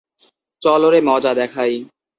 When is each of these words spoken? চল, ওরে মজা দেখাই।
চল, 0.61 0.81
ওরে 0.85 0.99
মজা 1.01 1.31
দেখাই। 1.33 1.73